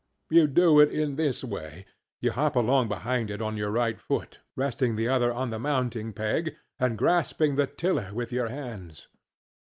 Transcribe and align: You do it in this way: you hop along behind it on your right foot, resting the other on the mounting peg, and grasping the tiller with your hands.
You 0.31 0.47
do 0.47 0.79
it 0.79 0.89
in 0.91 1.15
this 1.15 1.43
way: 1.43 1.85
you 2.21 2.31
hop 2.31 2.55
along 2.55 2.87
behind 2.87 3.29
it 3.29 3.39
on 3.39 3.55
your 3.55 3.69
right 3.69 3.99
foot, 4.01 4.39
resting 4.55 4.95
the 4.95 5.07
other 5.07 5.31
on 5.31 5.51
the 5.51 5.59
mounting 5.59 6.11
peg, 6.11 6.55
and 6.79 6.97
grasping 6.97 7.55
the 7.55 7.67
tiller 7.67 8.11
with 8.11 8.31
your 8.31 8.47
hands. 8.47 9.05